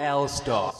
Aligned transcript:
L 0.00 0.26
Star. 0.28 0.72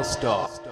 L-Star. 0.00 0.69